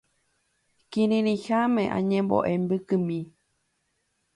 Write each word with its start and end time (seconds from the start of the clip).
Kirirĩháme 0.91 1.83
añembo'e 1.97 2.53
mbykymi. 2.61 3.19